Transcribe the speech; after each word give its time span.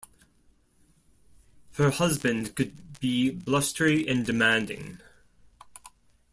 Her 1.75 1.91
husband 1.91 2.55
could 2.55 2.99
be 2.99 3.29
blustery 3.29 4.07
and 4.07 4.25
demanding. 4.25 4.99